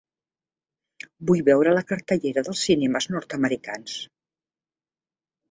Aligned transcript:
Vull 1.29 1.43
veure 1.49 1.73
la 1.75 1.83
cartellera 1.91 2.45
dels 2.49 2.63
cinemes 2.69 3.09
nord-americans 3.17 4.01